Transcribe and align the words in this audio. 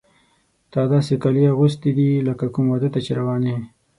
تا 0.71 0.81
داسې 0.93 1.13
کالي 1.23 1.43
اغوستي 1.53 1.91
دي 1.97 2.09
لکه 2.27 2.45
کوم 2.53 2.65
واده 2.69 2.89
ته 2.93 2.99
چې 3.05 3.11
روانه 3.19 3.47
یې. 3.53 3.61